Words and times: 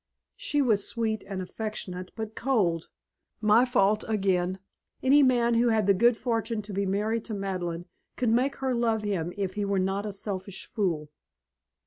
She 0.35 0.63
was 0.63 0.87
sweet 0.87 1.23
and 1.27 1.43
affectionate 1.43 2.11
but 2.15 2.33
cold 2.33 2.87
my 3.39 3.65
fault 3.65 4.03
again. 4.07 4.57
Any 5.03 5.21
man 5.21 5.53
who 5.53 5.69
had 5.69 5.85
the 5.85 5.93
good 5.93 6.17
fortune 6.17 6.63
to 6.63 6.73
be 6.73 6.87
married 6.87 7.23
to 7.25 7.35
Madeleine 7.35 7.85
could 8.15 8.29
make 8.29 8.55
her 8.55 8.73
love 8.73 9.03
him 9.03 9.31
if 9.37 9.53
he 9.53 9.63
were 9.63 9.77
not 9.77 10.07
a 10.07 10.11
selfish 10.11 10.65
fool. 10.65 11.11